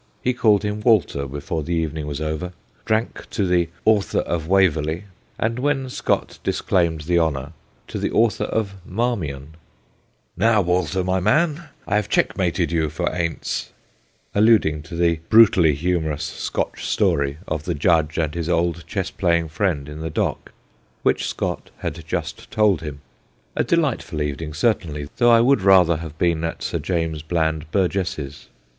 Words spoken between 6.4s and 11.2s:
dis claimed the honour, to the' Author of Marmion*' Now, Walter, my